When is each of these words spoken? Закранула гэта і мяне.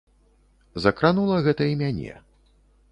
Закранула 0.85 1.37
гэта 1.49 1.63
і 1.75 1.79
мяне. 1.85 2.13